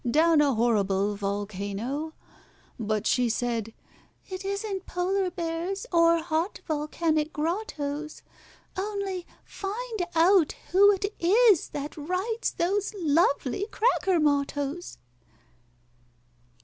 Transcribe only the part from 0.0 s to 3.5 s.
down a horrible volcano?" But she